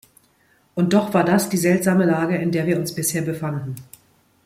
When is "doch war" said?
0.93-1.23